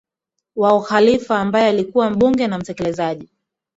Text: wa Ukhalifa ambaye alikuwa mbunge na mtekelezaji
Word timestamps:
wa 0.55 0.75
Ukhalifa 0.77 1.39
ambaye 1.39 1.67
alikuwa 1.67 2.09
mbunge 2.09 2.47
na 2.47 2.57
mtekelezaji 2.57 3.29